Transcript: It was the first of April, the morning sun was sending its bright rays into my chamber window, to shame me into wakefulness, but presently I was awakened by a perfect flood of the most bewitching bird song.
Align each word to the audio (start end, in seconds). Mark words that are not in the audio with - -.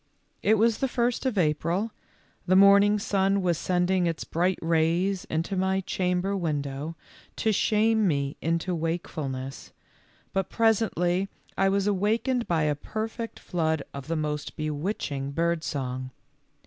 It 0.41 0.57
was 0.57 0.79
the 0.79 0.87
first 0.87 1.27
of 1.27 1.37
April, 1.37 1.91
the 2.47 2.55
morning 2.55 2.97
sun 2.97 3.43
was 3.43 3.59
sending 3.59 4.07
its 4.07 4.23
bright 4.23 4.57
rays 4.59 5.25
into 5.25 5.55
my 5.55 5.81
chamber 5.81 6.35
window, 6.35 6.95
to 7.35 7.51
shame 7.51 8.07
me 8.07 8.35
into 8.41 8.73
wakefulness, 8.73 9.71
but 10.33 10.49
presently 10.49 11.29
I 11.55 11.69
was 11.69 11.85
awakened 11.85 12.47
by 12.47 12.63
a 12.63 12.73
perfect 12.73 13.39
flood 13.39 13.83
of 13.93 14.07
the 14.07 14.15
most 14.15 14.55
bewitching 14.55 15.33
bird 15.33 15.63
song. 15.63 16.09